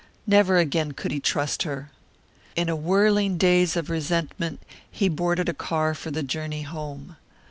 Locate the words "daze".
3.37-3.75